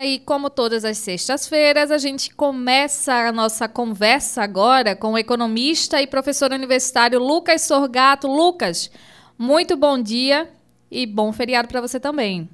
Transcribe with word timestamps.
E 0.00 0.20
como 0.20 0.48
todas 0.48 0.84
as 0.84 0.96
sextas-feiras, 0.98 1.90
a 1.90 1.98
gente 1.98 2.32
começa 2.32 3.12
a 3.12 3.32
nossa 3.32 3.68
conversa 3.68 4.44
agora 4.44 4.94
com 4.94 5.14
o 5.14 5.18
economista 5.18 6.00
e 6.00 6.06
professor 6.06 6.52
universitário 6.52 7.18
Lucas 7.18 7.62
Sorgato. 7.62 8.28
Lucas, 8.28 8.92
muito 9.36 9.76
bom 9.76 10.00
dia 10.00 10.48
e 10.88 11.04
bom 11.04 11.32
feriado 11.32 11.66
para 11.66 11.80
você 11.80 11.98
também. 11.98 12.48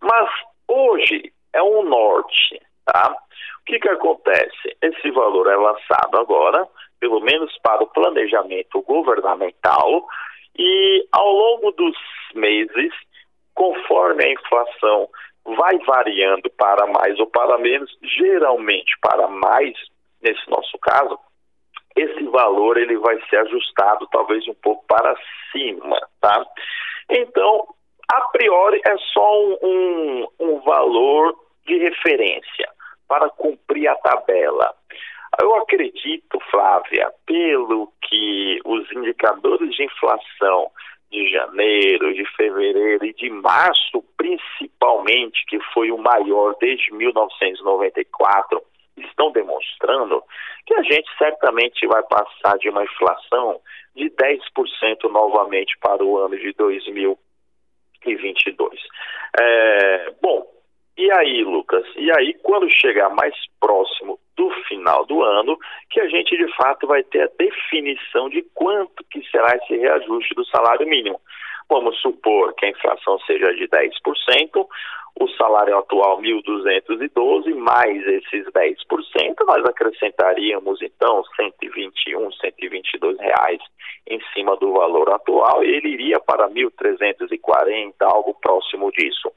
Mas 0.00 0.28
hoje 0.66 1.32
é 1.52 1.62
um 1.62 1.84
norte, 1.84 2.60
tá? 2.84 3.16
O 3.60 3.64
que 3.64 3.78
que 3.78 3.88
acontece? 3.88 4.76
Esse 4.82 5.10
valor 5.12 5.46
é 5.46 5.56
lançado 5.56 6.18
agora, 6.18 6.68
pelo 6.98 7.20
menos 7.20 7.56
para 7.62 7.84
o 7.84 7.86
planejamento 7.86 8.82
governamental, 8.82 10.04
e 10.58 11.06
ao 11.12 11.30
longo 11.30 11.70
dos 11.72 11.96
meses, 12.34 12.92
conforme 13.54 14.24
a 14.24 14.32
inflação 14.32 15.08
vai 15.56 15.78
variando 15.78 16.50
para 16.50 16.86
mais 16.86 17.18
ou 17.18 17.26
para 17.26 17.58
menos, 17.58 17.90
geralmente 18.02 18.92
para 19.00 19.28
mais, 19.28 19.74
nesse 20.22 20.48
nosso 20.50 20.78
caso, 20.78 21.18
esse 21.96 22.22
valor 22.24 22.76
ele 22.76 22.96
vai 22.98 23.20
ser 23.28 23.36
ajustado 23.38 24.06
talvez 24.10 24.46
um 24.48 24.54
pouco 24.54 24.84
para 24.86 25.14
cima, 25.52 25.98
tá? 26.20 26.44
Então, 27.10 27.66
a 28.12 28.20
priori 28.28 28.80
é 28.86 28.96
só 29.12 29.40
um, 29.40 29.58
um, 29.62 30.26
um 30.40 30.60
valor 30.60 31.36
de 31.66 31.78
referência 31.78 32.70
para 33.08 33.28
cumprir 33.30 33.88
a 33.88 33.96
tabela. 33.96 34.74
Eu 35.40 35.54
acredito, 35.56 36.38
Flávia, 36.50 37.12
pelo 37.26 37.92
que 38.02 38.60
os 38.64 38.90
indicadores 38.92 39.74
de 39.74 39.84
inflação 39.84 40.70
de 41.10 41.30
janeiro, 41.30 42.14
de 42.14 42.24
fevereiro 42.36 43.04
e 43.04 43.12
de 43.12 43.28
março, 43.30 44.02
principalmente, 44.16 45.44
que 45.46 45.58
foi 45.74 45.90
o 45.90 45.98
maior 45.98 46.54
desde 46.60 46.92
1994, 46.92 48.62
estão 48.96 49.32
demonstrando 49.32 50.22
que 50.66 50.74
a 50.74 50.82
gente 50.82 51.10
certamente 51.18 51.84
vai 51.86 52.02
passar 52.04 52.56
de 52.58 52.68
uma 52.68 52.84
inflação 52.84 53.60
de 53.94 54.10
10% 54.10 55.10
novamente 55.10 55.76
para 55.80 56.04
o 56.04 56.18
ano 56.18 56.38
de 56.38 56.52
2022. 56.52 58.78
É, 59.40 60.12
bom, 60.22 60.46
e 61.00 61.10
aí, 61.12 61.42
Lucas? 61.44 61.86
E 61.96 62.10
aí, 62.12 62.34
quando 62.42 62.70
chegar 62.70 63.08
mais 63.10 63.34
próximo 63.58 64.18
do 64.36 64.50
final 64.68 65.06
do 65.06 65.22
ano, 65.22 65.58
que 65.90 65.98
a 66.00 66.08
gente 66.08 66.36
de 66.36 66.46
fato 66.56 66.86
vai 66.86 67.02
ter 67.02 67.22
a 67.22 67.30
definição 67.38 68.28
de 68.28 68.42
quanto 68.54 69.02
que 69.10 69.22
será 69.30 69.56
esse 69.56 69.76
reajuste 69.76 70.34
do 70.34 70.44
salário 70.46 70.86
mínimo. 70.86 71.20
Vamos 71.68 71.98
supor 72.00 72.52
que 72.54 72.66
a 72.66 72.70
inflação 72.70 73.18
seja 73.20 73.54
de 73.54 73.66
10%, 73.68 74.66
o 75.20 75.28
salário 75.36 75.78
atual 75.78 76.20
1.212 76.20 77.54
mais 77.54 78.06
esses 78.06 78.46
10%, 78.46 78.76
nós 79.46 79.64
acrescentaríamos 79.64 80.82
então 80.82 81.22
121, 81.36 82.32
122 82.32 83.18
reais 83.18 83.60
em 84.06 84.20
cima 84.34 84.56
do 84.56 84.72
valor 84.72 85.10
atual 85.10 85.64
e 85.64 85.68
ele 85.68 85.88
iria 85.90 86.20
para 86.20 86.48
1.340, 86.48 87.94
algo 88.00 88.34
próximo 88.40 88.90
disso. 88.92 89.32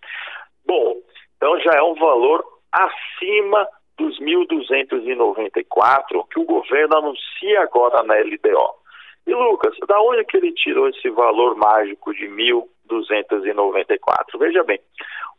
Bom, 0.66 0.96
então 1.38 1.60
já 1.60 1.72
é 1.76 1.82
um 1.82 1.96
valor 1.96 2.44
acima 2.72 3.68
dos 3.98 4.20
1.294 4.20 6.28
que 6.30 6.40
o 6.40 6.46
governo 6.46 6.98
anuncia 6.98 7.62
agora 7.62 8.04
na 8.04 8.16
LDO. 8.16 8.84
E 9.26 9.34
Lucas, 9.34 9.74
da 9.88 10.02
onde 10.02 10.26
que 10.26 10.36
ele 10.38 10.52
tirou 10.52 10.90
esse 10.90 11.10
valor 11.10 11.56
mágico 11.56 12.14
de 12.14 12.28
1.294? 12.28 14.38
Veja 14.38 14.64
bem, 14.64 14.80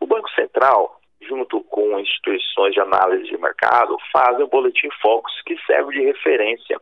o 0.00 0.06
Banco 0.06 0.30
Central, 0.30 0.98
junto 1.20 1.60
com 1.64 1.98
instituições 1.98 2.72
de 2.72 2.80
análise 2.80 3.24
de 3.24 3.36
mercado, 3.36 3.98
fazem 4.12 4.44
o 4.44 4.48
boletim 4.48 4.88
Focus 5.02 5.34
que 5.44 5.58
serve 5.66 5.92
de 5.92 6.02
referência. 6.04 6.80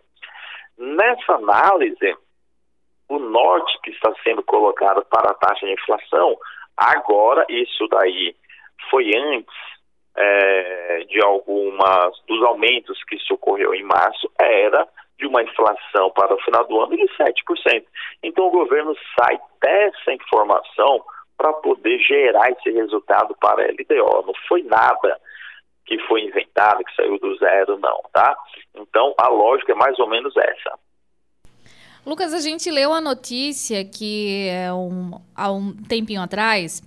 Nessa 0.78 1.34
análise, 1.34 2.16
o 3.08 3.18
norte 3.18 3.76
que 3.82 3.90
está 3.90 4.14
sendo 4.22 4.42
colocado 4.42 5.04
para 5.06 5.30
a 5.30 5.34
taxa 5.34 5.66
de 5.66 5.72
inflação, 5.72 6.36
agora 6.76 7.44
isso 7.48 7.88
daí 7.88 8.36
foi 8.90 9.10
antes 9.16 9.54
é, 10.16 11.04
de 11.08 11.22
algumas 11.22 12.14
dos 12.26 12.42
aumentos 12.44 13.02
que 13.04 13.18
se 13.18 13.32
ocorreu 13.32 13.74
em 13.74 13.82
março, 13.82 14.30
era 14.38 14.86
de 15.18 15.26
uma 15.26 15.42
inflação 15.42 16.10
para 16.10 16.34
o 16.34 16.40
final 16.42 16.66
do 16.66 16.80
ano 16.80 16.96
de 16.96 17.04
7%. 17.16 17.84
Então 18.22 18.46
o 18.46 18.50
governo 18.50 18.94
sai 19.18 19.38
dessa 19.60 20.12
informação 20.12 21.04
para 21.36 21.52
poder 21.54 21.98
gerar 22.00 22.50
esse 22.50 22.70
resultado 22.70 23.34
para 23.40 23.62
a 23.62 23.66
LDO. 23.66 24.26
Não 24.26 24.34
foi 24.48 24.62
nada 24.62 25.20
que 25.86 25.98
foi 26.06 26.22
inventado, 26.22 26.84
que 26.84 26.94
saiu 26.94 27.18
do 27.18 27.36
zero, 27.36 27.78
não, 27.78 28.00
tá? 28.12 28.36
Então 28.74 29.14
a 29.18 29.28
lógica 29.28 29.72
é 29.72 29.74
mais 29.74 29.98
ou 29.98 30.08
menos 30.08 30.34
essa. 30.36 30.78
Lucas, 32.04 32.34
a 32.34 32.40
gente 32.40 32.70
leu 32.70 32.92
a 32.92 33.00
notícia 33.00 33.84
que 33.84 34.48
é 34.48 34.72
um, 34.72 35.12
há 35.36 35.52
um 35.52 35.72
tempinho 35.88 36.20
atrás 36.20 36.82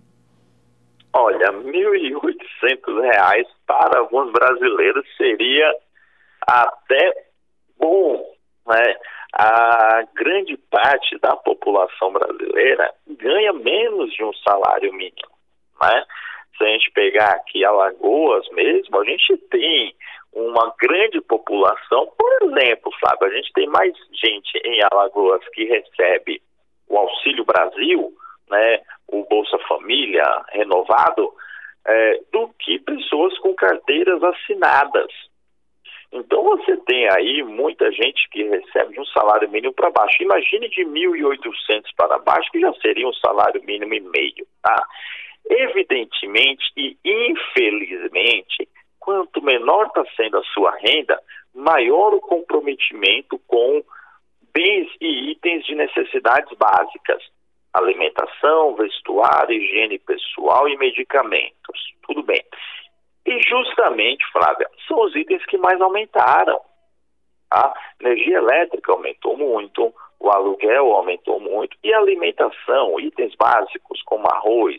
Olha, 1.13 1.51
R$ 1.51 1.59
1.800 1.59 3.47
para 3.67 4.01
alguns 4.01 4.33
brasileiros 4.33 5.05
seria 5.17 5.73
até 6.47 7.27
bom, 7.79 8.23
né? 8.67 8.97
A 9.37 10.05
grande 10.15 10.57
parte 10.71 11.19
da 11.19 11.35
população 11.37 12.13
brasileira 12.13 12.95
ganha 13.07 13.53
menos 13.53 14.13
de 14.13 14.23
um 14.23 14.33
salário 14.35 14.93
mínimo, 14.93 15.35
né? 15.83 16.05
Se 16.57 16.63
a 16.63 16.69
gente 16.69 16.91
pegar 16.93 17.31
aqui 17.31 17.65
Alagoas 17.65 18.49
mesmo, 18.51 19.01
a 19.01 19.05
gente 19.05 19.37
tem 19.51 19.93
uma 20.33 20.73
grande 20.81 21.21
população, 21.21 22.13
por 22.17 22.33
exemplo, 22.43 22.93
Fábio, 23.01 23.27
a 23.27 23.35
gente 23.35 23.53
tem 23.53 23.67
mais 23.67 23.93
gente 24.13 24.57
em 24.65 24.81
Alagoas 24.93 25.43
que 25.49 25.65
recebe 25.65 26.41
o 26.89 26.97
Auxílio 26.97 27.45
Brasil, 27.45 28.13
né, 28.49 28.81
o 29.09 29.25
Bolsa 29.25 29.59
Família 29.69 30.25
renovado, 30.51 31.33
é, 31.87 32.21
do 32.33 32.49
que 32.59 32.79
pessoas 32.79 33.37
com 33.39 33.53
carteiras 33.55 34.23
assinadas. 34.23 35.11
Então 36.15 36.45
você 36.45 36.77
tem 36.77 37.09
aí 37.11 37.43
muita 37.43 37.91
gente 37.91 38.29
que 38.31 38.45
recebe 38.45 38.95
de 38.95 39.01
um 39.01 39.05
salário 39.07 39.51
mínimo 39.51 39.75
para 39.75 39.91
baixo. 39.91 40.23
Imagine 40.23 40.69
de 40.69 40.85
1.800 40.85 41.83
para 41.97 42.21
baixo, 42.21 42.53
que 42.53 42.61
já 42.61 42.73
seria 42.75 43.09
um 43.09 43.13
salário 43.15 43.61
mínimo 43.65 43.93
e 43.95 44.01
meio. 44.01 44.47
Tá? 44.63 44.87
Evidentemente 45.51 46.63
e 46.77 46.97
infelizmente, 47.05 48.69
quanto 49.01 49.43
menor 49.43 49.87
está 49.87 50.05
sendo 50.17 50.39
a 50.39 50.45
sua 50.45 50.71
renda, 50.77 51.21
maior 51.53 52.15
o 52.15 52.21
comprometimento 52.21 53.37
com 53.49 53.83
bens 54.55 54.89
e 55.01 55.33
itens 55.33 55.67
de 55.67 55.75
necessidades 55.75 56.57
básicas. 56.57 57.25
Alimentação, 57.73 58.77
vestuário, 58.77 59.61
higiene 59.61 59.99
pessoal 59.99 60.69
e 60.69 60.77
medicamentos. 60.77 61.93
Tudo 62.07 62.23
bem. 62.23 62.45
E 63.27 63.41
justamente, 63.43 64.25
Flávia, 64.33 64.69
são 64.87 65.01
os 65.01 65.15
itens 65.17 65.45
que 65.47 65.57
mais 65.57 65.81
aumentaram. 65.81 66.61
A 67.51 67.73
energia 68.01 68.39
elétrica 68.39 68.93
aumentou 68.93 69.37
muito, 69.37 69.95
o 70.21 70.31
aluguel 70.31 70.93
aumentou 70.93 71.39
muito 71.41 71.77
e 71.83 71.93
a 71.93 71.99
alimentação, 71.99 72.99
itens 73.01 73.35
básicos 73.37 74.03
como 74.03 74.27
arroz, 74.27 74.77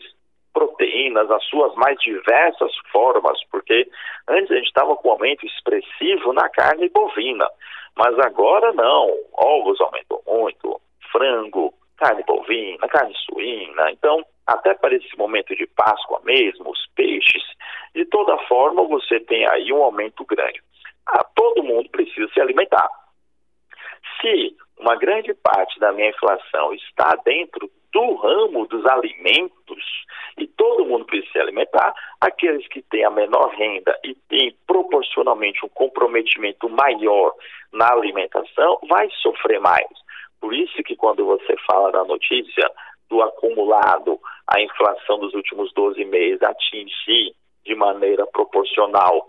proteínas, 0.52 1.30
as 1.30 1.44
suas 1.44 1.74
mais 1.74 1.98
diversas 2.00 2.72
formas, 2.90 3.38
porque 3.50 3.88
antes 4.28 4.50
a 4.50 4.54
gente 4.56 4.68
estava 4.68 4.96
com 4.96 5.08
um 5.08 5.12
aumento 5.12 5.44
expressivo 5.44 6.32
na 6.32 6.48
carne 6.48 6.88
bovina, 6.88 7.48
mas 7.94 8.18
agora 8.20 8.72
não. 8.72 9.14
Ovos 9.34 9.80
aumentou 9.80 10.22
muito, 10.26 10.80
frango, 11.12 11.74
carne 11.96 12.22
bovina, 12.26 12.88
carne 12.88 13.14
suína. 13.26 13.90
Então, 13.90 14.24
até 14.46 14.74
para 14.74 14.94
esse 14.94 15.16
momento 15.18 15.54
de 15.54 15.66
Páscoa 15.66 16.20
mesmo, 16.24 16.70
os 16.70 16.86
peixes, 16.94 17.15
de 17.96 18.04
toda 18.04 18.36
forma 18.46 18.86
você 18.86 19.18
tem 19.20 19.48
aí 19.48 19.72
um 19.72 19.82
aumento 19.82 20.22
grande. 20.26 20.62
Ah, 21.08 21.24
todo 21.34 21.62
mundo 21.62 21.88
precisa 21.88 22.28
se 22.32 22.40
alimentar. 22.40 22.88
Se 24.20 24.54
uma 24.78 24.96
grande 24.96 25.32
parte 25.32 25.80
da 25.80 25.92
minha 25.92 26.10
inflação 26.10 26.74
está 26.74 27.16
dentro 27.24 27.70
do 27.94 28.14
ramo 28.16 28.66
dos 28.66 28.84
alimentos 28.84 29.82
e 30.36 30.46
todo 30.46 30.84
mundo 30.84 31.06
precisa 31.06 31.32
se 31.32 31.38
alimentar, 31.38 31.94
aqueles 32.20 32.68
que 32.68 32.82
têm 32.82 33.06
a 33.06 33.10
menor 33.10 33.48
renda 33.54 33.98
e 34.04 34.14
têm 34.28 34.54
proporcionalmente 34.66 35.64
um 35.64 35.68
comprometimento 35.70 36.68
maior 36.68 37.32
na 37.72 37.90
alimentação 37.90 38.78
vai 38.86 39.08
sofrer 39.22 39.58
mais. 39.58 39.88
Por 40.38 40.52
isso 40.52 40.82
que 40.82 40.94
quando 40.94 41.24
você 41.24 41.56
fala 41.66 41.90
da 41.90 42.04
notícia 42.04 42.70
do 43.08 43.22
acumulado, 43.22 44.20
a 44.46 44.60
inflação 44.60 45.18
dos 45.18 45.32
últimos 45.32 45.72
12 45.72 46.04
meses 46.04 46.42
atingir 46.42 47.34
de 47.66 47.74
maneira 47.74 48.26
proporcional 48.26 49.26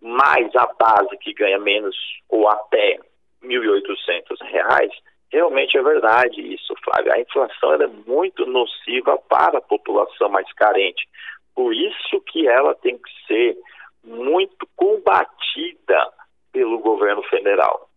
mais 0.00 0.54
a 0.56 0.66
base 0.78 1.16
que 1.18 1.32
ganha 1.32 1.58
menos 1.58 1.96
ou 2.28 2.48
até 2.48 2.98
R$ 3.42 3.48
1.800, 3.48 4.90
Realmente 5.32 5.78
é 5.78 5.82
verdade 5.82 6.42
isso, 6.42 6.74
Flávio. 6.84 7.10
A 7.10 7.18
inflação 7.18 7.72
é 7.72 7.86
muito 8.06 8.44
nociva 8.44 9.16
para 9.30 9.58
a 9.58 9.62
população 9.62 10.28
mais 10.28 10.52
carente. 10.52 11.08
Por 11.54 11.74
isso 11.74 12.20
que 12.26 12.46
ela 12.46 12.74
tem 12.74 12.98
que 12.98 13.26
ser 13.26 13.56
muito 14.04 14.68
combatida 14.76 16.12
pelo 16.52 16.78
governo 16.80 17.22
federal. 17.24 17.88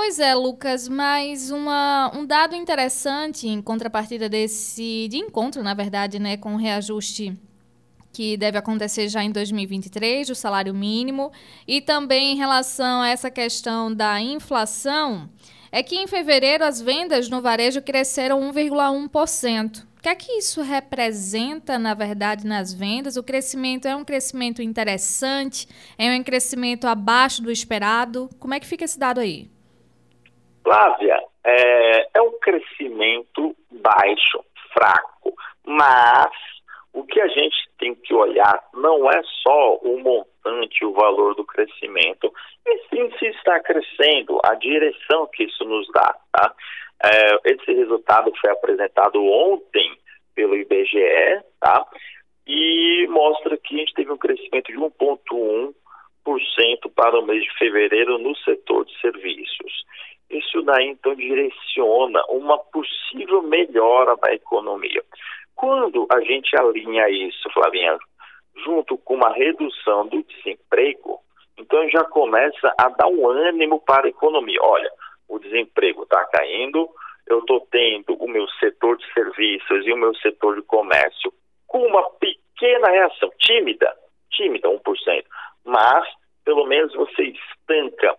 Pois 0.00 0.20
é, 0.20 0.32
Lucas, 0.32 0.86
mas 0.86 1.50
uma, 1.50 2.12
um 2.14 2.24
dado 2.24 2.54
interessante 2.54 3.48
em 3.48 3.60
contrapartida 3.60 4.28
desse 4.28 5.08
de 5.10 5.16
encontro, 5.16 5.60
na 5.60 5.74
verdade, 5.74 6.20
né, 6.20 6.36
com 6.36 6.54
o 6.54 6.56
reajuste 6.56 7.36
que 8.12 8.36
deve 8.36 8.56
acontecer 8.56 9.08
já 9.08 9.24
em 9.24 9.32
2023, 9.32 10.30
o 10.30 10.36
salário 10.36 10.72
mínimo, 10.72 11.32
e 11.66 11.80
também 11.80 12.32
em 12.32 12.36
relação 12.36 13.02
a 13.02 13.08
essa 13.08 13.28
questão 13.28 13.92
da 13.92 14.20
inflação, 14.20 15.28
é 15.72 15.82
que 15.82 15.96
em 15.96 16.06
fevereiro 16.06 16.64
as 16.64 16.80
vendas 16.80 17.28
no 17.28 17.42
varejo 17.42 17.82
cresceram 17.82 18.40
1,1%. 18.52 19.82
O 19.82 20.00
que 20.00 20.08
é 20.08 20.14
que 20.14 20.30
isso 20.38 20.62
representa, 20.62 21.76
na 21.76 21.92
verdade, 21.92 22.46
nas 22.46 22.72
vendas? 22.72 23.16
O 23.16 23.22
crescimento 23.24 23.88
é 23.88 23.96
um 23.96 24.04
crescimento 24.04 24.62
interessante? 24.62 25.66
É 25.98 26.16
um 26.16 26.22
crescimento 26.22 26.86
abaixo 26.86 27.42
do 27.42 27.50
esperado? 27.50 28.30
Como 28.38 28.54
é 28.54 28.60
que 28.60 28.66
fica 28.66 28.84
esse 28.84 28.96
dado 28.96 29.18
aí? 29.18 29.57
Flávia, 30.68 31.18
é, 31.46 32.08
é 32.18 32.20
um 32.20 32.38
crescimento 32.40 33.56
baixo, 33.70 34.44
fraco, 34.74 35.34
mas 35.64 36.30
o 36.92 37.04
que 37.04 37.18
a 37.22 37.28
gente 37.28 37.56
tem 37.78 37.94
que 37.94 38.12
olhar 38.12 38.62
não 38.74 39.10
é 39.10 39.22
só 39.42 39.76
o 39.76 39.98
montante, 39.98 40.84
o 40.84 40.92
valor 40.92 41.34
do 41.34 41.46
crescimento, 41.46 42.30
e 42.66 42.78
sim 42.90 43.10
se 43.18 43.28
está 43.28 43.58
crescendo, 43.60 44.38
a 44.44 44.56
direção 44.56 45.26
que 45.32 45.44
isso 45.44 45.64
nos 45.64 45.88
dá. 45.90 46.14
Tá? 46.32 46.54
É, 47.02 47.52
esse 47.52 47.72
resultado 47.72 48.30
foi 48.38 48.50
apresentado 48.50 49.24
ontem 49.24 49.98
pelo 50.34 50.54
IBGE, 50.54 51.42
tá? 51.60 51.82
E 52.46 53.06
mostra 53.08 53.56
que 53.56 53.74
a 53.74 53.78
gente 53.78 53.94
teve 53.94 54.12
um 54.12 54.18
crescimento 54.18 54.66
de 54.66 54.76
1,1% 54.76 55.72
para 56.94 57.18
o 57.18 57.24
mês 57.24 57.42
de 57.42 57.56
fevereiro 57.56 58.18
no 58.18 58.36
setor 58.36 58.84
de 58.84 59.00
serviços. 59.00 59.88
Isso 60.30 60.62
daí 60.62 60.88
então 60.88 61.14
direciona 61.14 62.22
uma 62.28 62.58
possível 62.58 63.42
melhora 63.42 64.16
da 64.16 64.32
economia. 64.32 65.02
Quando 65.54 66.06
a 66.10 66.20
gente 66.20 66.56
alinha 66.56 67.08
isso, 67.08 67.50
Flavinha, 67.50 67.98
junto 68.64 68.98
com 68.98 69.14
uma 69.14 69.32
redução 69.32 70.06
do 70.06 70.22
desemprego, 70.22 71.18
então 71.56 71.88
já 71.88 72.04
começa 72.04 72.72
a 72.78 72.88
dar 72.90 73.08
um 73.08 73.28
ânimo 73.28 73.80
para 73.80 74.06
a 74.06 74.10
economia. 74.10 74.58
Olha, 74.62 74.90
o 75.28 75.38
desemprego 75.38 76.04
está 76.04 76.24
caindo, 76.26 76.88
eu 77.26 77.40
estou 77.40 77.66
tendo 77.70 78.14
o 78.14 78.28
meu 78.28 78.46
setor 78.60 78.96
de 78.96 79.12
serviços 79.12 79.86
e 79.86 79.92
o 79.92 79.96
meu 79.96 80.14
setor 80.16 80.56
de 80.56 80.62
comércio 80.62 81.32
com 81.66 81.86
uma 81.86 82.08
pequena 82.12 82.88
reação, 82.88 83.30
tímida, 83.38 83.94
tímida, 84.30 84.68
1%, 84.68 85.24
mas 85.64 86.08
pelo 86.44 86.66
menos 86.66 86.94
você 86.94 87.24
estanca 87.24 88.16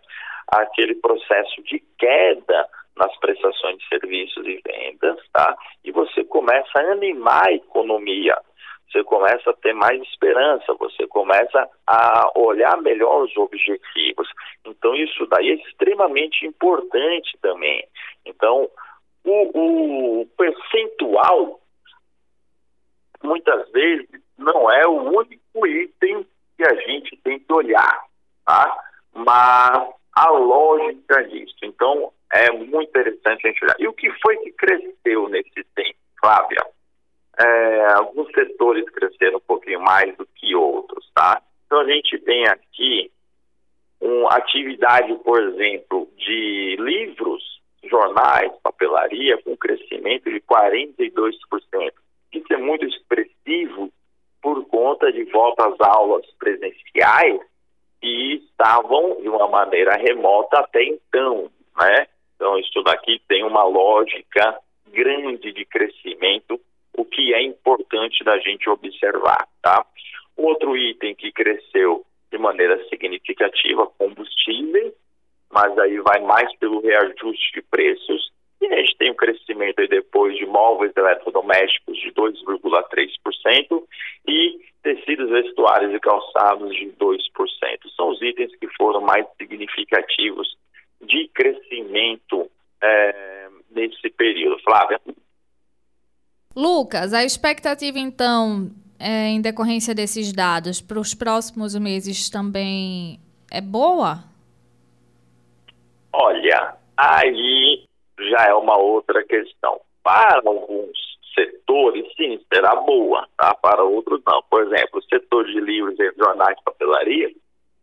aquele 0.52 0.96
processo 0.96 1.62
de 1.64 1.80
queda 1.98 2.68
nas 2.96 3.16
prestações 3.20 3.78
de 3.78 3.88
serviços 3.88 4.46
e 4.46 4.62
vendas, 4.66 5.18
tá? 5.32 5.56
E 5.84 5.92
você 5.92 6.24
começa 6.26 6.70
a 6.76 6.92
animar 6.92 7.48
a 7.48 7.54
economia, 7.54 8.38
você 8.92 9.04
começa 9.04 9.50
a 9.50 9.54
ter 9.54 9.74
mais 9.74 10.02
esperança, 10.02 10.74
você 10.74 11.08
começa 11.08 11.70
a 11.88 12.32
olhar 12.36 12.76
melhor 12.82 13.24
os 13.24 13.38
objetivos. 13.38 14.28
Então, 14.66 14.96
isso 14.96 15.26
daí 15.28 15.52
é 15.52 15.56
extremamente 15.56 16.46
importante 16.46 17.38
também. 17.42 17.88
Então, 18.26 18.70
o, 19.24 20.22
o 20.22 20.26
percentual, 20.38 21.60
muitas 23.24 23.72
vezes, 23.72 24.10
não 24.38 24.72
é 24.72 24.88
o 24.88 25.20
único 25.20 25.68
item 25.68 26.26
que 26.58 26.64
a 26.68 26.76
gente 26.76 27.16
tem 27.18 27.40
que 27.40 27.54
olhar, 27.54 28.04
tá? 28.46 28.78
Mas 29.14 29.99
a 30.14 30.30
lógica 30.32 31.24
disso. 31.26 31.56
Então, 31.64 32.12
é 32.34 32.52
muito 32.52 32.90
interessante 32.90 33.46
a 33.46 33.50
gente 33.50 33.64
olhar. 33.64 33.76
E 33.80 33.88
o 33.88 33.94
que 33.94 34.12
foi 34.22 34.38
que 34.38 34.52
cresceu 34.52 35.28
nesse 35.30 35.64
tempo, 35.76 35.98
Flávia? 36.20 36.66
É, 37.40 37.86
alguns 37.94 38.30
setores 38.32 38.86
cresceram 38.90 39.38
um 39.38 39.42
pouquinho 39.42 39.82
mais 39.82 40.16
do 40.18 40.26
que 40.36 40.54
outros, 40.56 41.10
tá? 41.16 41.42
Então 41.66 41.80
a 41.80 41.86
gente 41.86 42.18
tem 42.20 42.48
aqui 42.48 43.12
uma 44.02 44.36
atividade, 44.36 45.14
por 45.24 45.42
exemplo, 45.42 46.10
de 46.18 46.76
livros, 46.80 47.62
jornais, 47.84 48.52
papelaria, 48.62 49.38
com 49.42 49.56
crescimento 49.56 50.30
de 50.30 50.42
42%. 50.42 51.94
Isso 52.34 52.54
é 52.54 52.58
muito 52.58 52.86
expressivo 52.86 53.92
por 54.42 54.66
conta 54.66 55.12
de 55.12 55.24
volta 55.26 55.68
às 55.68 55.80
aulas 55.80 56.26
presenciais 56.38 57.40
que 58.02 58.44
estavam 58.60 59.22
de 59.22 59.30
uma 59.30 59.48
maneira 59.48 59.94
remota 59.96 60.60
até 60.60 60.84
então, 60.84 61.50
né? 61.80 62.08
Então, 62.36 62.58
isso 62.60 62.84
daqui 62.84 63.22
tem 63.28 63.44
uma 63.44 63.64
lógica 63.64 64.60
grande 64.88 65.54
de 65.54 65.66
crescimento, 65.66 66.60
o 66.94 67.06
que 67.06 67.34
é 67.34 67.42
importante 67.42 68.24
da 68.24 68.38
gente 68.40 68.70
observar, 68.70 69.48
tá? 69.62 69.86
Outro 70.36 70.76
item 70.76 71.16
que 71.16 71.32
cresceu 71.32 72.06
de 72.32 72.38
maneira 72.38 72.84
significativa, 72.90 73.88
combustíveis, 73.98 74.94
mas 75.52 75.78
aí 75.80 76.00
vai 76.00 76.20
mais 76.22 76.54
pelo 76.58 76.82
reajuste 76.82 77.54
de 77.54 77.62
preços. 77.62 78.32
A 78.72 78.76
gente 78.76 78.98
tem 78.98 79.12
um 79.12 79.16
crescimento 79.16 79.80
aí 79.80 79.88
depois 79.88 80.38
de 80.38 80.46
móveis 80.46 80.92
eletrodomésticos 80.96 81.98
de 81.98 82.12
2,3% 82.12 83.84
e 84.28 84.60
tecidos 84.84 85.30
vestuários 85.30 85.94
e 85.94 86.00
calçados 86.00 86.74
de 86.76 86.92
2%. 87.00 87.18
São 87.96 88.10
os 88.10 88.22
itens 88.22 88.56
que 88.56 88.68
foram 88.78 89.02
mais 89.02 89.26
significativos 89.38 90.56
de 91.02 91.28
crescimento 91.34 92.50
é, 92.82 93.48
nesse 93.72 94.10
período. 94.10 94.62
Flávia? 94.64 95.00
Lucas, 96.56 97.14
a 97.14 97.24
expectativa 97.24 98.00
então, 98.00 98.70
é, 99.00 99.28
em 99.28 99.42
decorrência 99.42 99.94
desses 99.94 100.34
dados, 100.34 100.82
para 100.82 101.00
os 101.00 101.14
próximos 101.14 101.76
meses 101.76 102.30
também 102.30 103.20
é 103.52 103.62
boa? 103.62 104.24
Olha, 106.12 106.76
aí 106.98 107.69
já 108.30 108.46
é 108.48 108.54
uma 108.54 108.78
outra 108.78 109.24
questão. 109.24 109.80
Para 110.04 110.42
alguns 110.46 110.98
setores, 111.34 112.06
sim, 112.16 112.40
será 112.54 112.76
boa, 112.76 113.28
tá? 113.38 113.54
Para 113.56 113.84
outros, 113.84 114.22
não. 114.26 114.42
Por 114.50 114.64
exemplo, 114.64 115.00
o 115.00 115.04
setor 115.04 115.46
de 115.46 115.60
livros 115.60 115.96
jornais 116.18 116.58
papelaria, 116.64 117.32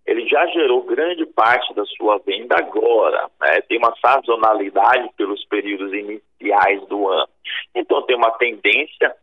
ele 0.06 0.28
já 0.28 0.46
gerou 0.46 0.82
grande 0.84 1.26
parte 1.26 1.74
da 1.74 1.84
sua 1.84 2.18
venda 2.18 2.56
agora. 2.58 3.28
Né? 3.40 3.60
Tem 3.62 3.78
uma 3.78 3.94
sazonalidade 3.96 5.10
pelos 5.16 5.44
períodos 5.46 5.92
iniciais 5.92 6.86
do 6.88 7.08
ano. 7.08 7.28
Então, 7.74 8.02
tem 8.02 8.16
uma 8.16 8.30
tendência 8.32 9.14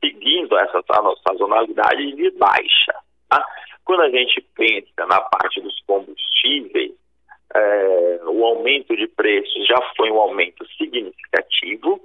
seguindo 0.00 0.56
essa 0.56 0.82
sazonalidade 1.26 2.12
de 2.12 2.30
baixa. 2.32 2.94
Tá? 3.28 3.44
Quando 3.84 4.02
a 4.02 4.10
gente 4.10 4.40
pensa 4.54 5.06
na 5.06 5.20
parte 5.20 5.60
dos 5.60 5.80
combustíveis, 5.86 6.92
é, 7.54 8.20
o 8.26 8.44
aumento 8.44 8.94
de 8.96 9.08
preços 9.08 9.66
já 9.66 9.80
foi 9.96 10.10
um 10.10 10.20
aumento 10.20 10.66
significativo 10.76 12.00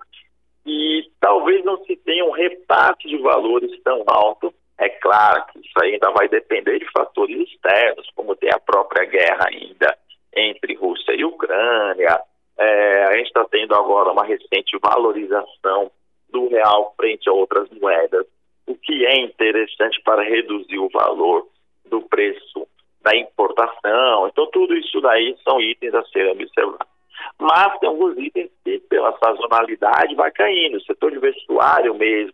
e 0.66 1.10
talvez 1.20 1.64
não 1.66 1.78
se 1.84 1.96
tenha 1.98 2.24
um 2.24 2.32
repasse 2.32 3.08
de 3.08 3.13
valores 3.24 3.72
tão 3.84 4.04
alto. 4.08 4.54
É 4.78 4.90
claro 4.90 5.46
que 5.48 5.60
isso 5.60 5.74
ainda 5.82 6.12
vai 6.12 6.28
depender 6.28 6.80
de 6.80 6.92
fatores 6.92 7.50
externos, 7.50 8.10
como 8.16 8.36
tem 8.36 8.52
a 8.52 8.60
própria 8.60 9.06
guerra 9.06 9.48
ainda 9.48 9.98
entre 10.36 10.76
Rússia 10.76 11.14
e 11.14 11.24
Ucrânia. 11.24 12.20
É, 12.58 13.04
a 13.06 13.14
gente 13.18 13.28
está 13.28 13.46
tendo 13.46 13.74
agora 13.74 14.12
uma 14.12 14.26
recente 14.26 14.78
valorização 14.82 15.90
do 16.30 16.48
real 16.50 16.94
frente 16.98 17.30
a 17.30 17.34
outras 17.34 17.70
moedas, 17.72 18.26
o 18.68 18.76
que 18.76 19.06
é 19.06 19.20
interessante 19.22 20.02
para 20.04 20.24
reduzir 20.24 20.80
o 20.80 20.90
valor 20.90 21.48
do 21.86 22.02
preço 22.02 22.68
da 23.02 23.16
importação. 23.16 24.28
Então, 24.28 24.48
tudo 24.48 24.76
isso 24.76 25.00
daí 25.02 25.36
são 25.44 25.62
itens 25.62 25.94
a 25.94 26.04
serem 26.06 26.32
observados. 26.32 26.88
Mas 27.40 27.78
tem 27.80 27.90
alguns 27.90 28.18
itens 28.18 28.50
que, 28.64 28.80
pela 28.90 29.18
sazonalidade, 29.18 30.16
vai 30.16 30.32
caindo. 30.32 30.78
O 30.78 30.84
setor 30.84 31.12
de 31.12 31.20
vestuário 31.20 31.94
mesmo 31.94 32.34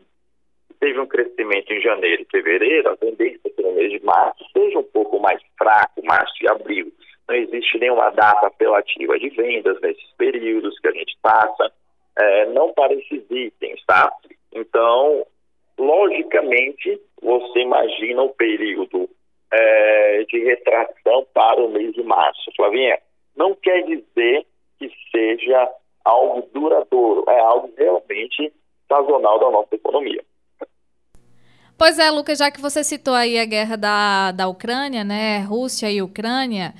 teve 0.79 0.99
um 0.99 1.07
crescimento 1.19 1.73
em 1.73 1.81
janeiro 1.81 2.21
e 2.21 2.31
fevereiro, 2.31 2.89
a 2.89 2.97
tendência 2.97 3.41
é 3.45 3.49
que 3.49 3.61
no 3.61 3.73
mês 3.73 3.91
de 3.91 4.03
março 4.03 4.43
seja 4.53 4.79
um 4.79 4.83
pouco 4.83 5.19
mais 5.19 5.41
fraco, 5.57 6.03
março 6.05 6.33
e 6.41 6.49
abril. 6.49 6.91
Não 7.27 7.35
existe 7.35 7.77
nenhuma 7.77 8.09
data 8.11 8.47
apelativa 8.47 9.19
de 9.19 9.29
vendas 9.29 9.79
nesses 9.81 10.11
períodos 10.17 10.79
que 10.79 10.87
a 10.87 10.91
gente 10.91 11.17
passa, 11.21 11.71
é, 12.17 12.45
não 12.47 12.73
para 12.73 12.93
esses 12.93 13.23
itens, 13.29 13.83
tá? 13.85 14.11
Então, 14.53 15.25
logicamente, 15.77 16.99
você 17.21 17.59
imagina 17.59 18.23
o 18.23 18.29
período 18.29 19.09
é, 19.51 20.23
de 20.23 20.39
retração 20.39 21.27
para 21.33 21.61
o 21.61 21.69
mês 21.69 21.93
de 21.93 22.03
março. 22.03 22.51
Flavinha, 22.55 22.97
não 23.35 23.53
quer 23.55 23.83
dizer 23.83 24.45
que 24.79 24.91
seja 25.11 25.69
algo 26.05 26.47
duradouro, 26.53 27.25
é 27.27 27.39
algo 27.39 27.71
realmente 27.77 28.51
sazonal 28.87 29.39
da 29.39 29.51
nossa 29.51 29.75
economia. 29.75 30.23
Pois 31.79 31.97
é, 31.97 32.11
Lucas, 32.11 32.39
já 32.39 32.51
que 32.51 32.59
você 32.59 32.83
citou 32.83 33.13
aí 33.13 33.39
a 33.39 33.45
guerra 33.45 33.77
da, 33.77 34.33
da 34.33 34.49
Ucrânia, 34.49 35.01
né, 35.05 35.39
Rússia 35.39 35.89
e 35.89 36.01
Ucrânia, 36.01 36.73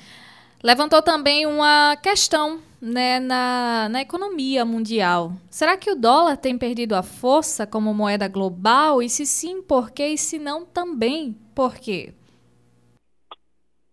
levantou 0.62 1.00
também 1.00 1.46
uma 1.46 1.96
questão 1.96 2.60
né, 2.82 3.18
na, 3.18 3.88
na 3.88 4.02
economia 4.02 4.62
mundial. 4.62 5.30
Será 5.50 5.78
que 5.78 5.90
o 5.90 5.96
dólar 5.96 6.36
tem 6.36 6.58
perdido 6.58 6.94
a 6.94 7.02
força 7.02 7.66
como 7.66 7.94
moeda 7.94 8.28
global? 8.28 9.00
E 9.00 9.08
se 9.08 9.24
sim, 9.24 9.62
por 9.62 9.90
quê? 9.90 10.08
E 10.08 10.18
se 10.18 10.38
não, 10.38 10.66
também 10.66 11.34
por 11.56 11.76
quê? 11.76 12.12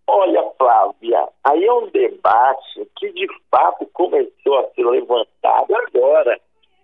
Olha, 0.05 0.43
Flávia, 0.57 1.25
aí 1.45 1.63
é 1.63 1.71
um 1.71 1.87
debate 1.87 2.85
que 2.97 3.13
de 3.13 3.27
fato 3.49 3.85
começou 3.93 4.59
a 4.59 4.69
ser 4.75 4.83
levantado 4.83 5.73
agora, 5.73 6.37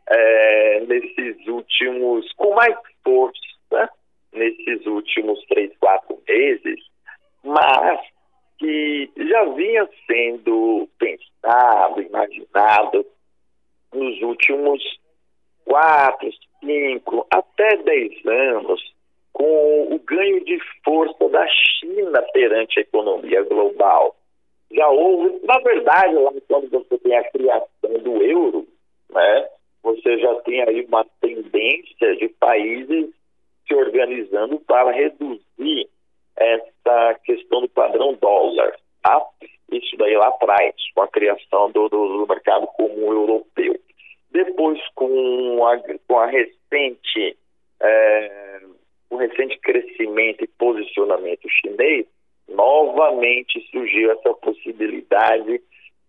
é, 0.07 0.79
nesses 0.87 1.45
últimos, 1.45 2.31
com 2.37 2.55
mais 2.55 2.73
força, 3.03 3.91
nesses 4.33 4.85
últimos 4.85 5.43
três, 5.45 5.71
quatro 5.79 6.19
meses, 6.27 6.79
mas 7.43 7.99
que 8.57 9.09
já 9.17 9.43
vinha 9.45 9.89
sendo 10.07 10.87
pensado, 10.97 12.01
imaginado 12.01 13.05
nos 13.93 14.21
últimos 14.21 14.81
quatro, 15.65 16.29
cinco, 16.59 17.25
até 17.29 17.77
dez 17.77 18.25
anos, 18.25 18.81
com 19.31 19.93
o 19.93 19.99
ganho 19.99 20.43
de 20.45 20.59
força 20.83 21.27
da 21.29 21.45
China 21.47 22.21
perante 22.33 22.79
a 22.79 22.83
economia 22.83 23.43
global. 23.43 24.15
Já 24.71 24.87
houve, 24.89 25.39
na 25.45 25.59
verdade, 25.59 26.15
lá 26.15 26.31
quando 26.47 26.69
você 26.69 26.97
tem 26.99 27.17
a 27.17 27.29
criação 27.31 27.93
do 28.01 28.23
euro, 28.23 28.67
né, 29.09 29.49
você 29.83 30.17
já 30.17 30.33
tem 30.41 30.61
aí 30.61 30.85
uma 30.85 31.05
tendência 31.21 32.15
de 32.15 32.29
países 32.29 33.09
se 33.67 33.73
organizando 33.73 34.59
para 34.59 34.91
reduzir 34.91 35.89
essa 36.35 37.19
questão 37.23 37.61
do 37.61 37.69
padrão 37.69 38.13
dólar. 38.15 38.75
Tá? 39.01 39.25
Isso 39.71 39.95
daí 39.97 40.15
lá 40.15 40.27
atrás, 40.27 40.73
com 40.93 41.01
a 41.01 41.07
criação 41.07 41.71
do, 41.71 41.89
do, 41.89 42.17
do 42.19 42.27
mercado 42.27 42.67
comum 42.67 43.11
europeu. 43.11 43.75
Depois, 44.31 44.79
com 44.95 45.65
a, 45.67 45.79
com 46.07 46.17
a 46.17 46.25
recente 46.25 47.37
é, 47.81 48.61
o 49.13 49.17
recente 49.17 49.59
crescimento 49.59 50.43
e 50.43 50.47
posicionamento 50.47 51.47
chinês, 51.49 52.05
novamente 52.47 53.61
surgiu 53.69 54.11
essa 54.11 54.33
possibilidade 54.33 55.61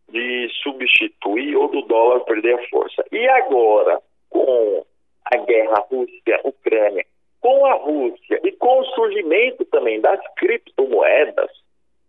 de 0.09 0.49
substituir 0.63 1.57
ou 1.57 1.69
do 1.69 1.83
dólar 1.83 2.21
perder 2.21 2.55
a 2.55 2.69
força. 2.69 3.05
E 3.13 3.29
agora, 3.29 4.01
com 4.31 4.85
a 5.27 5.37
guerra 5.37 5.85
Rússia-Ucrânia, 5.91 7.05
com 7.41 7.67
a 7.67 7.75
Rússia 7.75 8.41
e 8.43 8.53
com 8.53 8.81
o 8.81 8.85
surgimento 8.87 9.65
também 9.85 10.01
das 10.01 10.21
criptomoedas, 10.37 11.51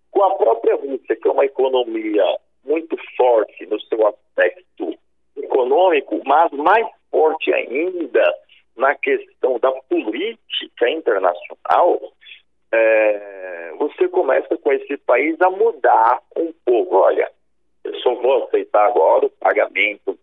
com 0.10 0.24
a 0.24 0.36
própria 0.36 0.76
Rússia, 0.76 1.16
que 1.16 1.28
é 1.28 1.32
uma 1.32 1.46
economia 1.46 2.24
muito 2.64 2.96
forte 3.18 3.66
no 3.66 3.80
seu 3.82 4.08
aspecto 4.08 4.98
econômico, 5.36 6.22
mas 6.26 6.50
mais 6.54 6.88
forte 7.12 7.54
ainda 7.54 8.34
na 8.78 8.96
questão 8.96 9.60
da 9.60 9.72
política 9.90 10.90
internacional, 10.90 12.00
é, 12.72 13.74
você 13.78 14.08
começa 14.08 14.58
com 14.58 14.72
esse 14.72 14.98
país 14.98 15.36
a 15.42 15.50
mudar 15.50 16.22
um 16.38 16.54
pouco. 16.66 16.96
Olha, 16.96 17.30
eu 17.84 17.94
só 17.96 18.16
vou 18.16 18.46
aceitar 18.46 18.86
agora 18.88 19.26
o 19.26 19.30
pagamento 19.32 20.18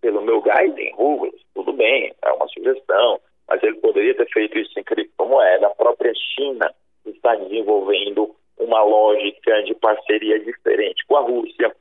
pelo 0.00 0.22
meu 0.22 0.40
gás 0.40 0.76
em 0.76 0.92
rublos, 0.94 1.40
tudo 1.54 1.72
bem, 1.74 2.14
é 2.22 2.32
uma 2.32 2.48
sugestão, 2.48 3.20
mas 3.52 3.62
ele 3.62 3.76
poderia 3.76 4.14
ter 4.14 4.26
feito 4.30 4.58
isso 4.58 4.78
em 4.78 4.82
criptomoeda. 4.82 5.66
A 5.66 5.74
própria 5.74 6.12
China 6.14 6.72
está 7.04 7.34
desenvolvendo 7.34 8.34
uma 8.58 8.82
lógica 8.82 9.62
de 9.64 9.74
parceria 9.74 10.38
diferente 10.40 11.04
com 11.06 11.16
a 11.16 11.20
Rússia. 11.20 11.74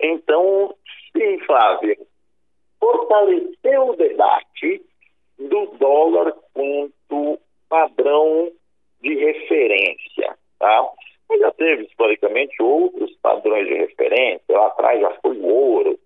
Então, 0.00 0.72
sim, 1.12 1.34
Flávia, 1.46 1.96
fortalecer 2.80 3.80
o 3.80 3.96
debate 3.96 4.82
do 5.38 5.66
dólar 5.78 6.34
quanto 6.52 7.38
padrão 7.68 8.50
de 9.00 9.14
referência, 9.14 10.36
tá? 10.58 10.90
Mas 11.28 11.40
já 11.40 11.50
teve 11.52 11.84
historicamente 11.84 12.62
outros 12.62 13.12
padrões 13.22 13.66
de 13.66 13.74
referência, 13.74 14.44
lá 14.48 14.66
atrás 14.68 15.00
já 15.00 15.10
foi 15.20 15.36
o 15.36 15.46
ouro, 15.46 15.98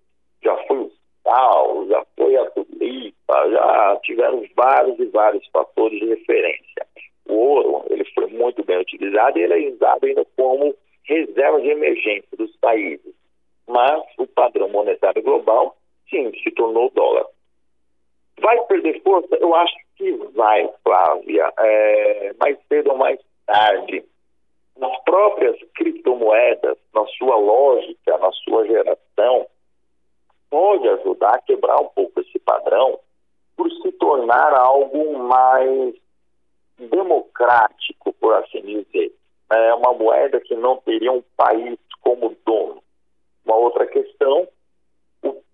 já 0.43 0.57
foi 0.67 0.79
o 0.79 0.93
sal, 1.23 1.87
já 1.89 2.05
foi 2.17 2.37
a 2.37 2.51
tulipa, 2.51 3.51
já 3.51 4.01
tiveram 4.03 4.43
vários 4.57 4.99
e 4.99 5.07
vários 5.07 5.47
fatores 5.49 5.99
de 6.01 6.07
referência. 6.07 6.87
O 7.29 7.35
ouro, 7.35 7.85
ele 7.91 8.05
foi 8.15 8.27
muito 8.29 8.65
bem 8.65 8.79
utilizado 8.79 9.39
e 9.39 9.43
ele 9.43 9.67
é 9.67 9.71
usado 9.71 10.05
ainda 10.05 10.25
como 10.37 10.75
reserva 11.05 11.61
de 11.61 11.69
emergência 11.69 12.37
dos 12.37 12.57
países. 12.57 13.20
Mas 13.71 14.03
o 14.19 14.27
padrão 14.27 14.69
monetário 14.69 15.23
global, 15.23 15.77
sim, 16.09 16.33
se 16.43 16.51
tornou 16.51 16.87
o 16.87 16.91
dólar. 16.91 17.25
Vai 18.41 18.61
perder 18.67 19.01
força? 19.03 19.37
Eu 19.37 19.55
acho 19.55 19.77
que 19.97 20.13
vai, 20.35 20.69
Flávia. 20.83 21.53
É, 21.57 22.35
mais 22.41 22.59
cedo 22.69 22.91
ou 22.91 22.97
mais 22.97 23.21
tarde. 23.47 24.05
Nas 24.77 24.99
próprias 25.05 25.57
criptomoedas, 25.75 26.79
na 26.93 27.07
sua 27.19 27.37
lógica, 27.37 28.19
na 28.19 28.33
sua 28.33 28.67
geração, 28.67 29.47
pode 30.51 30.89
ajudar 30.89 31.35
a 31.35 31.43
quebrar 31.43 31.81
um 31.81 31.89
pouco 31.89 32.21
esse 32.21 32.39
padrão 32.41 32.99
por 33.57 33.71
se 33.71 33.93
tornar 33.93 34.53
algo 34.55 35.17
mais 35.19 35.95
democrático, 36.77 38.13
por 38.15 38.35
assim 38.35 38.63
dizer. 38.63 39.15
É 39.53 39.75
uma 39.75 39.93
moeda 39.93 40.41
que 40.41 40.57
não 40.57 40.79
teria 40.79 41.13
um 41.13 41.23
país 41.37 41.79
como 42.01 42.35
dono. 42.45 42.83
Uma 43.45 43.57
outra 43.57 43.87
questão 43.87 44.49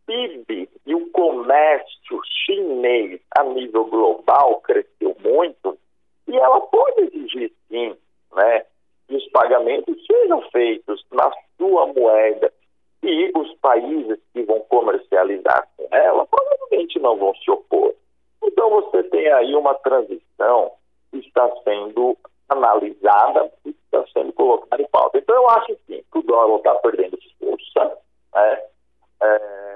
PIB 0.07 0.69
e 0.87 0.95
o 0.95 1.11
comércio 1.11 2.21
chinês 2.45 3.21
a 3.37 3.43
nível 3.45 3.85
global 3.87 4.61
cresceu 4.61 5.17
muito 5.23 5.77
e 6.29 6.37
ela 6.37 6.61
pode 6.61 7.03
exigir 7.03 7.53
sim, 7.69 7.95
né, 8.35 8.65
que 9.07 9.17
os 9.17 9.29
pagamentos 9.31 9.97
sejam 10.07 10.41
feitos 10.51 11.05
na 11.13 11.31
sua 11.59 11.87
moeda 11.87 12.53
e 13.03 13.33
os 13.37 13.53
países 13.59 14.19
que 14.33 14.43
vão 14.43 14.61
comercializar 14.61 15.69
com 15.77 15.89
ela 15.95 16.27
provavelmente 16.27 16.99
não 16.99 17.17
vão 17.17 17.35
se 17.35 17.51
opor. 17.51 17.95
Então 18.43 18.71
você 18.71 19.03
tem 19.05 19.31
aí 19.33 19.55
uma 19.55 19.75
transição 19.75 20.73
que 21.11 21.19
está 21.19 21.49
sendo 21.63 22.17
analisada 22.49 23.51
e 23.65 23.71
está 23.71 24.05
sendo 24.13 24.33
colocada 24.33 24.83
em 24.83 24.89
pauta. 24.89 25.19
Então 25.19 25.35
eu 25.35 25.49
acho 25.51 25.77
sim 25.87 26.03
que 26.13 26.19
o 26.19 26.23
dólar 26.23 26.57
está 26.59 26.75
perdendo 26.77 27.19
força, 27.41 27.99
né? 28.35 28.63
É, 29.23 29.67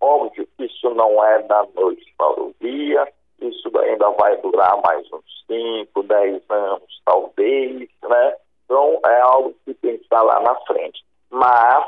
Óbvio 0.00 0.46
que 0.56 0.64
isso 0.64 0.90
não 0.90 1.24
é 1.24 1.42
da 1.42 1.66
noite 1.74 2.14
para 2.16 2.40
o 2.40 2.54
dia, 2.60 3.08
isso 3.40 3.70
ainda 3.78 4.10
vai 4.10 4.36
durar 4.36 4.80
mais 4.84 5.04
uns 5.12 5.44
5, 5.46 6.02
10 6.02 6.42
anos, 6.48 7.02
talvez, 7.04 7.88
né? 8.02 8.36
Então, 8.64 9.00
é 9.04 9.20
algo 9.20 9.54
que 9.64 9.74
tem 9.74 9.96
que 9.96 10.04
estar 10.04 10.22
lá 10.22 10.40
na 10.40 10.54
frente. 10.60 11.04
Mas 11.30 11.86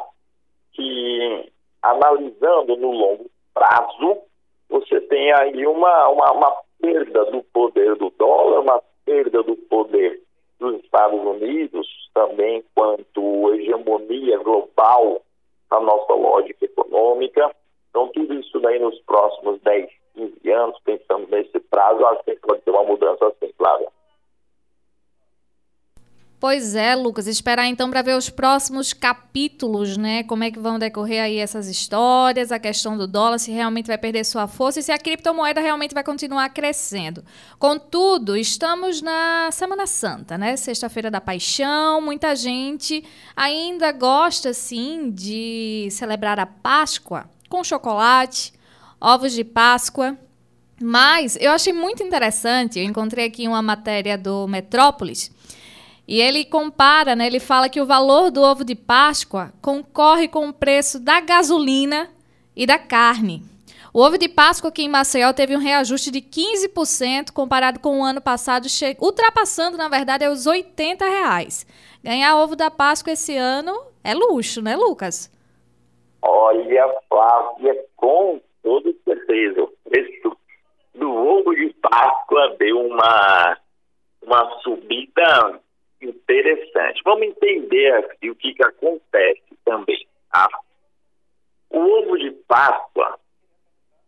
que, 0.72 1.52
analisando 1.82 2.76
no 2.76 2.90
longo 2.90 3.30
prazo, 3.54 4.18
você 4.68 5.00
tem 5.02 5.32
aí 5.34 5.66
uma, 5.66 6.08
uma, 6.08 6.32
uma 6.32 6.56
perda 6.80 7.24
do 7.26 7.42
poder 7.44 7.94
do 7.96 8.10
dólar, 8.10 8.60
uma 8.60 8.82
perda 9.08 9.42
do 9.42 9.56
poder 9.56 10.20
dos 10.60 10.84
Estados 10.84 11.18
Unidos, 11.24 11.88
também 12.12 12.62
quanto 12.74 13.54
hegemonia 13.54 14.38
global 14.38 15.22
na 15.70 15.80
nossa 15.80 16.12
lógica 16.12 16.66
econômica. 16.66 17.50
Então, 17.88 18.08
tudo 18.08 18.34
isso 18.34 18.60
daí 18.60 18.78
nos 18.78 19.00
próximos 19.00 19.58
10, 19.62 19.90
15 20.14 20.52
anos, 20.52 20.78
pensando 20.84 21.26
nesse 21.30 21.58
prazo, 21.58 22.04
acho 22.06 22.22
que 22.24 22.36
pode 22.36 22.60
ter 22.60 22.70
uma 22.70 22.84
mudança 22.84 23.28
assim, 23.28 23.50
Flávia. 23.56 23.88
Pois 26.40 26.76
é, 26.76 26.94
Lucas, 26.94 27.26
esperar 27.26 27.66
então 27.66 27.90
para 27.90 28.00
ver 28.00 28.16
os 28.16 28.30
próximos 28.30 28.92
capítulos, 28.92 29.96
né? 29.96 30.22
Como 30.22 30.44
é 30.44 30.52
que 30.52 30.58
vão 30.60 30.78
decorrer 30.78 31.20
aí 31.20 31.36
essas 31.38 31.66
histórias, 31.66 32.52
a 32.52 32.60
questão 32.60 32.96
do 32.96 33.08
dólar, 33.08 33.40
se 33.40 33.50
realmente 33.50 33.88
vai 33.88 33.98
perder 33.98 34.22
sua 34.22 34.46
força 34.46 34.78
e 34.78 34.82
se 34.84 34.92
a 34.92 34.98
criptomoeda 34.98 35.60
realmente 35.60 35.92
vai 35.92 36.04
continuar 36.04 36.48
crescendo. 36.50 37.24
Contudo, 37.58 38.36
estamos 38.36 39.02
na 39.02 39.50
Semana 39.50 39.84
Santa, 39.88 40.38
né? 40.38 40.56
Sexta-feira 40.56 41.10
da 41.10 41.20
Paixão, 41.20 42.00
muita 42.00 42.36
gente 42.36 43.02
ainda 43.34 43.90
gosta, 43.90 44.54
sim, 44.54 45.10
de 45.10 45.88
celebrar 45.90 46.38
a 46.38 46.46
Páscoa 46.46 47.28
com 47.48 47.64
chocolate, 47.64 48.52
ovos 49.00 49.32
de 49.32 49.42
Páscoa. 49.42 50.16
Mas 50.80 51.36
eu 51.40 51.50
achei 51.50 51.72
muito 51.72 52.04
interessante, 52.04 52.78
eu 52.78 52.84
encontrei 52.84 53.26
aqui 53.26 53.48
uma 53.48 53.60
matéria 53.60 54.16
do 54.16 54.46
Metrópolis 54.46 55.36
e 56.08 56.22
ele 56.22 56.42
compara, 56.46 57.14
né, 57.14 57.26
ele 57.26 57.38
fala 57.38 57.68
que 57.68 57.82
o 57.82 57.84
valor 57.84 58.30
do 58.30 58.40
ovo 58.40 58.64
de 58.64 58.74
Páscoa 58.74 59.52
concorre 59.60 60.26
com 60.26 60.48
o 60.48 60.54
preço 60.54 60.98
da 60.98 61.20
gasolina 61.20 62.08
e 62.56 62.64
da 62.64 62.78
carne. 62.78 63.42
O 63.92 64.00
ovo 64.00 64.16
de 64.16 64.26
Páscoa 64.26 64.70
aqui 64.70 64.84
em 64.84 64.88
Maceió 64.88 65.34
teve 65.34 65.54
um 65.54 65.60
reajuste 65.60 66.10
de 66.10 66.22
15% 66.22 67.30
comparado 67.34 67.78
com 67.78 68.00
o 68.00 68.02
ano 68.02 68.22
passado, 68.22 68.66
ultrapassando, 68.98 69.76
na 69.76 69.90
verdade, 69.90 70.26
os 70.26 70.46
80 70.46 71.04
reais. 71.04 71.66
Ganhar 72.02 72.36
ovo 72.38 72.56
da 72.56 72.70
Páscoa 72.70 73.12
esse 73.12 73.36
ano 73.36 73.78
é 74.02 74.14
luxo, 74.14 74.62
né, 74.62 74.76
Lucas? 74.76 75.30
Olha, 76.22 76.94
Flávia, 77.06 77.84
com 77.96 78.40
toda 78.62 78.90
certeza, 79.04 79.62
o 79.62 79.72
preço 79.84 80.36
do 80.94 81.10
ovo 81.10 81.54
de 81.54 81.68
Páscoa 81.82 82.56
deu 82.58 82.80
uma, 82.80 83.58
uma 84.22 84.60
subida 84.62 85.60
interessante. 86.00 87.02
Vamos 87.04 87.26
entender 87.26 88.16
o 88.24 88.34
que, 88.34 88.54
que 88.54 88.62
acontece 88.62 89.42
também. 89.64 90.06
Tá? 90.32 90.48
O 91.70 91.78
ovo 91.78 92.18
de 92.18 92.30
Páscoa, 92.46 93.18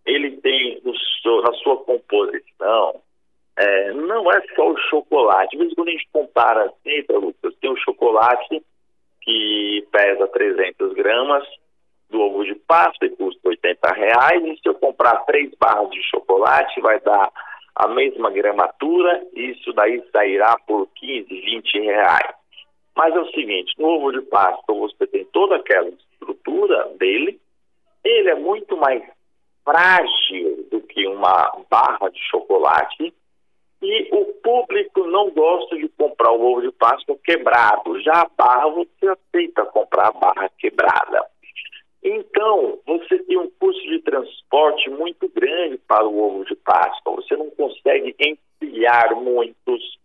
ele 0.06 0.36
tem 0.38 0.80
no, 0.84 0.92
na 1.42 1.52
sua 1.54 1.76
composição, 1.78 3.00
é, 3.56 3.92
não 3.92 4.30
é 4.32 4.40
só 4.54 4.70
o 4.70 4.78
chocolate. 4.88 5.56
Vezes 5.56 5.74
quando 5.74 5.88
a 5.88 5.92
gente 5.92 6.08
compara 6.12 6.64
assim, 6.64 7.02
tá, 7.02 7.14
Lucas, 7.14 7.54
tem 7.60 7.70
o 7.70 7.76
chocolate 7.76 8.62
que 9.20 9.86
pesa 9.92 10.26
300 10.28 10.94
gramas 10.94 11.46
do 12.08 12.20
ovo 12.20 12.44
de 12.44 12.54
Páscoa 12.54 13.06
e 13.06 13.10
custa 13.10 13.48
80 13.48 13.92
reais. 13.92 14.44
E 14.44 14.56
se 14.56 14.68
eu 14.68 14.74
comprar 14.74 15.24
três 15.26 15.52
barras 15.58 15.90
de 15.90 16.02
chocolate, 16.04 16.80
vai 16.80 17.00
dar 17.00 17.30
a 17.80 17.88
mesma 17.88 18.30
gramatura, 18.30 19.26
isso 19.34 19.72
daí 19.72 20.02
sairá 20.12 20.56
por 20.66 20.86
15, 20.96 21.28
20 21.28 21.80
reais. 21.80 22.34
Mas 22.94 23.14
é 23.14 23.18
o 23.18 23.30
seguinte, 23.30 23.74
no 23.78 23.88
ovo 23.88 24.12
de 24.12 24.20
Páscoa 24.22 24.74
você 24.74 25.06
tem 25.06 25.24
toda 25.26 25.56
aquela 25.56 25.88
estrutura 25.88 26.90
dele, 26.98 27.40
ele 28.04 28.30
é 28.30 28.34
muito 28.34 28.76
mais 28.76 29.02
frágil 29.64 30.68
do 30.70 30.80
que 30.82 31.06
uma 31.06 31.50
barra 31.70 32.10
de 32.10 32.20
chocolate 32.30 33.14
e 33.82 34.08
o 34.12 34.26
público 34.42 35.06
não 35.06 35.30
gosta 35.30 35.76
de 35.76 35.88
comprar 35.88 36.32
o 36.32 36.42
ovo 36.42 36.60
de 36.60 36.72
Páscoa 36.72 37.16
quebrado. 37.24 38.00
Já 38.02 38.22
a 38.22 38.30
barra 38.36 38.68
você 38.68 39.08
aceita 39.08 39.64
comprar 39.66 40.08
a 40.08 40.12
barra 40.12 40.50
quebrada. 40.58 41.24
Então, 42.02 42.78
você 42.86 43.18
tem 43.20 43.38
um 43.38 43.50
custo 43.58 43.82
de 43.82 44.00
transporte 44.00 44.79
muito 44.90 45.28
grande 45.28 45.78
para 45.78 46.06
o 46.06 46.18
ovo 46.18 46.44
de 46.44 46.54
Páscoa. 46.56 47.16
Você 47.16 47.36
não 47.36 47.50
consegue 47.50 48.14
empilhar 48.18 49.14
muitos, 49.16 49.98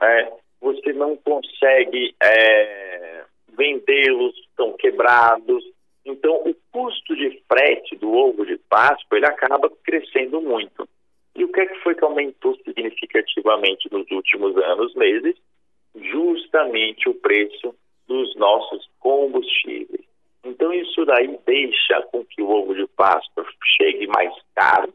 né? 0.00 0.32
você 0.60 0.92
não 0.92 1.16
consegue 1.16 2.14
é, 2.22 3.24
vendê-los 3.56 4.34
tão 4.56 4.72
quebrados. 4.74 5.64
Então, 6.04 6.36
o 6.44 6.54
custo 6.70 7.16
de 7.16 7.42
frete 7.48 7.96
do 7.96 8.12
ovo 8.12 8.44
de 8.46 8.56
Páscoa 8.68 9.16
ele 9.16 9.26
acaba 9.26 9.70
crescendo 9.84 10.40
muito. 10.40 10.88
E 11.34 11.44
o 11.44 11.48
que 11.52 11.60
é 11.60 11.66
que 11.66 11.78
foi 11.80 11.94
que 11.94 12.04
aumentou 12.04 12.56
significativamente 12.64 13.92
nos 13.92 14.10
últimos 14.10 14.56
anos, 14.56 14.94
meses? 14.94 15.36
Justamente 15.94 17.08
o 17.08 17.14
preço 17.14 17.74
dos 18.08 18.34
nossos 18.36 18.88
combustíveis. 18.98 20.05
Então 20.46 20.72
isso 20.72 21.04
daí 21.04 21.38
deixa 21.44 22.02
com 22.12 22.24
que 22.24 22.40
o 22.40 22.48
ovo 22.48 22.74
de 22.74 22.86
Páscoa 22.88 23.44
chegue 23.76 24.06
mais 24.06 24.32
caro, 24.54 24.94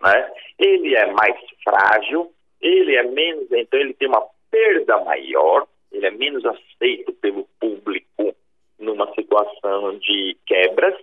né? 0.00 0.32
Ele 0.58 0.94
é 0.94 1.06
mais 1.12 1.36
frágil, 1.64 2.32
ele 2.60 2.94
é 2.94 3.02
menos, 3.02 3.50
então 3.50 3.80
ele 3.80 3.94
tem 3.94 4.06
uma 4.06 4.24
perda 4.48 5.02
maior, 5.04 5.66
ele 5.90 6.06
é 6.06 6.10
menos 6.10 6.44
aceito 6.46 7.12
pelo 7.14 7.48
público 7.58 8.34
numa 8.78 9.12
situação 9.14 9.98
de 9.98 10.36
quebras. 10.46 10.94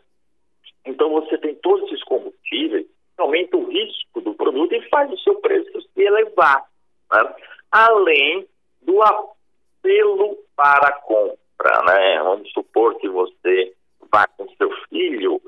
Então 0.85 1.09
você 1.09 1.37
tem 1.37 1.55
todos 1.55 1.91
esses 1.91 2.03
combustíveis, 2.05 2.85
aumenta 3.17 3.57
o 3.57 3.69
risco 3.69 4.21
do 4.21 4.33
produto 4.33 4.73
e 4.73 4.89
faz 4.89 5.11
o 5.11 5.17
seu 5.19 5.35
preço 5.41 5.81
se 5.81 6.01
elevar. 6.01 6.63
Né? 7.11 7.35
Além 7.69 8.47
do 8.81 9.01
apelo 9.01 10.37
para 10.55 10.87
a 10.87 10.93
compra, 11.01 11.83
né? 11.85 12.23
Vamos 12.23 12.49
supor 12.53 12.95
que 12.95 13.09
você 13.09 13.73
com 14.39 14.47
seu 14.55 14.71
filho 14.89 15.41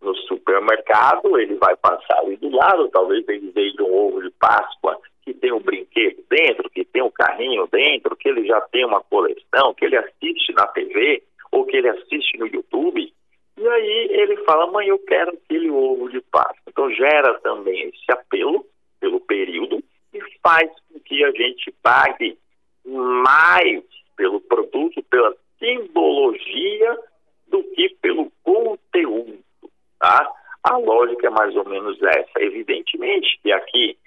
no 0.00 0.14
supermercado, 0.14 1.36
ele 1.38 1.56
vai 1.56 1.76
passar 1.76 2.18
ali 2.18 2.36
do 2.36 2.48
lado, 2.54 2.88
talvez 2.90 3.26
ele 3.28 3.50
veja 3.50 3.82
um 3.82 3.92
ovo 3.92 4.22
de 4.22 4.30
Páscoa 4.30 5.00
que 5.22 5.34
tem 5.34 5.52
um 5.52 5.60
brinquedo 5.60 6.22
dentro, 6.30 6.70
que 6.70 6.84
tem 6.84 7.02
um 7.02 7.10
carrinho 7.10 7.66
dentro, 7.66 8.14
que 8.14 8.28
ele 8.28 8.46
já 8.46 8.60
tem 8.60 8.84
uma 8.84 9.02
coleção, 9.02 9.74
que 9.74 9.84
ele 9.84 9.96
assiste 9.96 10.52
na 10.52 10.68
TV 10.68 11.24
ou 11.50 11.66
que 11.66 11.76
ele 11.76 11.88
assiste 11.88 12.38
no 12.38 12.46
YouTube. 12.46 13.12
E 13.56 13.68
aí 13.68 14.08
ele 14.12 14.36
fala, 14.44 14.70
mãe, 14.70 14.86
eu 14.86 14.98
quero 15.00 15.32
aquele 15.32 15.68
ovo 15.70 16.08
de 16.08 16.20
Páscoa. 16.20 16.62
Então 16.68 16.92
gera 16.92 17.40
também 17.40 17.88
esse 17.88 18.12
apelo 18.12 18.64
pelo 19.00 19.18
período 19.18 19.82
e 20.14 20.20
faz 20.40 20.70
com 20.92 21.00
que 21.00 21.24
a 21.24 21.32
gente 21.32 21.74
pague 21.82 22.38
mais 22.84 23.82
pelo 24.16 24.40
produto, 24.40 25.02
pela 25.10 25.34
simbologia 25.58 26.98
do 27.48 27.62
que 27.74 27.88
pelo 28.00 28.30
conteúdo, 28.46 29.38
tá? 29.98 30.32
A 30.62 30.76
lógica 30.78 31.26
é 31.26 31.30
mais 31.30 31.54
ou 31.56 31.68
menos 31.68 32.00
essa. 32.02 32.40
Evidentemente 32.40 33.38
que 33.42 33.52
aqui, 33.52 33.98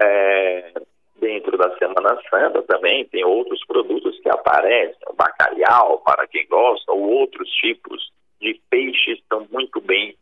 é, 0.00 0.72
dentro 1.16 1.58
da 1.58 1.76
Semana 1.76 2.20
Santa 2.30 2.62
também, 2.62 3.04
tem 3.06 3.24
outros 3.24 3.64
produtos 3.66 4.18
que 4.20 4.28
aparecem, 4.28 4.96
o 5.08 5.14
bacalhau, 5.14 5.98
para 6.00 6.26
quem 6.28 6.46
gosta, 6.46 6.92
ou 6.92 7.00
outros 7.00 7.48
tipos 7.50 8.10
de 8.40 8.60
peixes 8.70 9.18
estão 9.18 9.46
muito 9.50 9.80
bem 9.80 10.16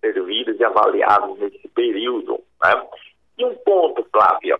servidos 0.00 0.58
e 0.60 0.64
avaliados 0.64 1.38
nesse 1.38 1.66
período, 1.68 2.40
né? 2.62 2.86
E 3.38 3.44
um 3.44 3.54
ponto, 3.56 4.06
Flávia, 4.10 4.58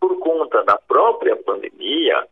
por 0.00 0.18
conta 0.18 0.62
da 0.64 0.76
própria 0.78 1.36
pandemia, 1.36 2.26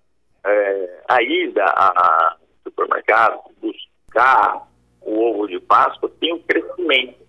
é, 0.44 1.02
a 1.08 1.22
ida 1.22 1.64
a 1.64 2.36
supermercados, 2.62 3.40
buscar 3.60 4.66
o 5.04 5.20
ovo 5.20 5.46
de 5.46 5.60
Páscoa 5.60 6.10
tem 6.20 6.34
um 6.34 6.40
crescimento 6.40 7.22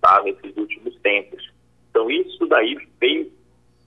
tá, 0.00 0.22
nesses 0.22 0.56
últimos 0.56 0.96
tempos. 1.00 1.50
Então, 1.90 2.08
isso 2.10 2.46
daí 2.46 2.76
fez 2.98 3.28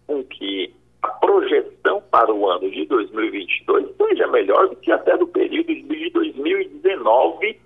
com 0.06 0.24
que 0.24 0.72
a 1.02 1.08
projeção 1.08 2.04
para 2.12 2.32
o 2.34 2.48
ano 2.50 2.70
de 2.70 2.86
2022 2.86 3.96
seja 3.98 4.28
melhor 4.28 4.70
do 4.70 4.76
que 4.76 4.92
até 4.92 5.18
do 5.18 5.26
período 5.28 5.74
de 5.74 6.10
2019, 6.12 7.60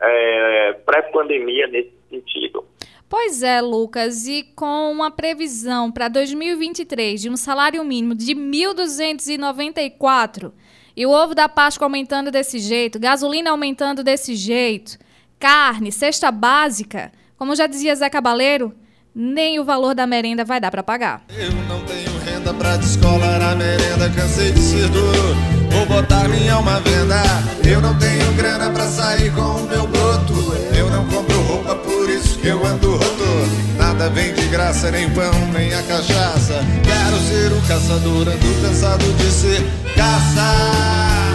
é, 0.00 0.72
pré-pandemia, 0.84 1.66
nesse 1.68 1.92
sentido. 2.08 2.64
Pois 3.08 3.42
é, 3.42 3.60
Lucas, 3.60 4.28
e 4.28 4.44
com 4.54 4.92
uma 4.92 5.10
previsão 5.10 5.90
para 5.90 6.06
2023 6.08 7.20
de 7.20 7.28
um 7.28 7.36
salário 7.36 7.84
mínimo 7.84 8.14
de 8.14 8.34
1.294 8.34 10.52
e 10.96 11.06
o 11.06 11.10
ovo 11.10 11.34
da 11.34 11.48
Páscoa 11.48 11.86
aumentando 11.86 12.30
desse 12.30 12.58
jeito, 12.58 13.00
gasolina 13.00 13.50
aumentando 13.50 14.04
desse 14.04 14.36
jeito, 14.36 14.98
carne, 15.40 15.90
cesta 15.90 16.30
básica, 16.30 17.10
como 17.38 17.56
já 17.56 17.66
dizia 17.66 17.96
Zé 17.96 18.10
Cabaleiro, 18.10 18.74
nem 19.14 19.58
o 19.58 19.64
valor 19.64 19.94
da 19.94 20.06
merenda 20.06 20.44
vai 20.44 20.60
dar 20.60 20.70
para 20.70 20.82
pagar. 20.82 21.22
Eu 21.30 21.50
não 21.66 21.82
tenho 21.84 22.18
renda 22.20 22.52
pra 22.52 22.76
descolar 22.76 23.40
a 23.40 23.54
merenda, 23.56 24.10
cansei 24.10 24.52
de 24.52 24.60
ser 24.60 24.88
duro. 24.90 25.34
Vou 25.70 25.86
botar 25.86 26.28
minha 26.28 26.54
alma 26.54 26.78
venda. 26.80 27.22
Eu 27.66 27.80
não 27.80 27.98
tenho 27.98 28.32
grana 28.34 28.70
pra 28.70 28.86
sair 28.86 29.32
com 29.34 29.40
o 29.40 29.62
meu 29.68 29.86
broto. 29.86 30.34
Eu 30.76 30.90
não 30.90 31.06
compro 31.08 31.40
roupa, 31.42 31.74
por 31.76 32.08
isso 32.10 32.38
que 32.38 32.48
eu 32.48 32.64
ando 32.64 32.92
roto. 32.92 33.78
Nada 33.78 34.10
vem 34.10 34.34
de 34.34 34.46
graça, 34.48 34.90
nem 34.90 35.08
pão, 35.10 35.32
nem 35.52 35.72
a 35.72 35.82
cachaça. 35.82 36.60
Quero 36.84 37.18
ser 37.18 37.52
o 37.52 37.60
caçador, 37.66 38.28
ando 38.28 38.62
cansado 38.62 39.12
de 39.14 39.30
ser 39.30 39.62
caça. 39.96 41.30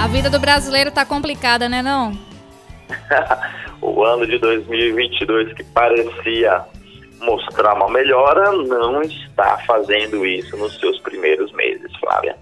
A 0.00 0.06
vida 0.06 0.30
do 0.30 0.38
brasileiro 0.38 0.90
tá 0.90 1.04
complicada, 1.04 1.68
né 1.68 1.82
não? 1.82 2.33
o 3.80 4.04
ano 4.04 4.26
de 4.26 4.38
2022 4.38 5.52
que 5.54 5.64
parecia 5.64 6.64
mostrar 7.20 7.74
uma 7.74 7.90
melhora 7.90 8.52
não 8.52 9.02
está 9.02 9.58
fazendo 9.66 10.24
isso 10.26 10.56
nos 10.56 10.78
seus 10.78 11.00
primeiros 11.00 11.52
meses, 11.52 11.90
Flávia. 11.98 12.36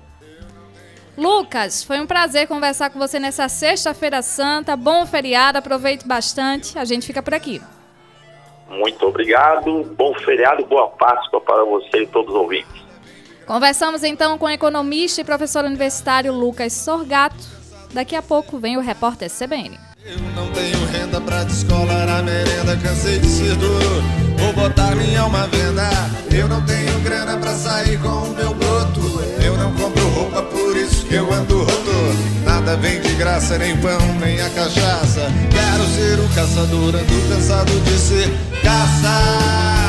Lucas, 1.16 1.84
foi 1.84 2.00
um 2.00 2.06
prazer 2.06 2.48
conversar 2.48 2.90
com 2.90 2.98
você 2.98 3.18
nessa 3.18 3.48
sexta-feira 3.48 4.22
santa. 4.22 4.74
Bom 4.76 5.06
feriado, 5.06 5.58
aproveite 5.58 6.06
bastante. 6.06 6.78
A 6.78 6.84
gente 6.84 7.06
fica 7.06 7.22
por 7.22 7.34
aqui. 7.34 7.60
Muito 8.68 9.06
obrigado. 9.06 9.84
Bom 9.96 10.14
feriado, 10.14 10.64
boa 10.64 10.88
Páscoa 10.88 11.40
para 11.40 11.64
você 11.64 12.02
e 12.02 12.06
todos 12.06 12.34
os 12.34 12.40
ouvintes. 12.40 12.82
Conversamos 13.46 14.02
então 14.02 14.38
com 14.38 14.46
o 14.46 14.50
economista 14.50 15.20
e 15.20 15.24
professor 15.24 15.64
universitário 15.64 16.32
Lucas 16.32 16.72
Sorgato. 16.72 17.44
Daqui 17.92 18.16
a 18.16 18.22
pouco 18.22 18.58
vem 18.58 18.78
o 18.78 18.80
repórter 18.80 19.30
CBN. 19.30 19.91
Eu 20.04 20.18
não 20.34 20.50
tenho 20.50 20.84
renda 20.86 21.20
pra 21.20 21.44
descolar 21.44 22.08
a 22.08 22.22
merenda, 22.22 22.76
cansei 22.76 23.20
de 23.20 23.28
ser 23.28 23.54
duro. 23.54 24.02
Vou 24.36 24.52
botar 24.52 24.96
minha 24.96 25.20
alma 25.20 25.46
venda. 25.46 25.88
Eu 26.32 26.48
não 26.48 26.60
tenho 26.62 26.98
grana 27.00 27.36
pra 27.36 27.54
sair 27.54 27.98
com 28.00 28.08
o 28.08 28.34
meu 28.34 28.52
broto. 28.52 29.22
Eu 29.40 29.56
não 29.56 29.72
compro 29.74 30.08
roupa, 30.08 30.42
por 30.42 30.76
isso 30.76 31.06
que 31.06 31.14
eu 31.14 31.32
ando 31.32 31.58
roto. 31.58 32.42
Nada 32.44 32.76
vem 32.78 33.00
de 33.00 33.14
graça, 33.14 33.56
nem 33.58 33.76
pão, 33.76 34.00
nem 34.18 34.40
a 34.40 34.50
cachaça. 34.50 35.30
Quero 35.50 35.86
ser 35.94 36.18
o 36.18 36.28
caçador, 36.34 36.96
ando 36.96 37.28
cansado 37.28 37.72
de 37.84 37.98
ser 37.98 38.28
caça. 38.60 39.81